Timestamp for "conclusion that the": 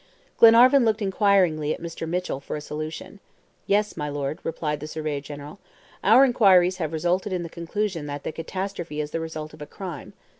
7.49-8.31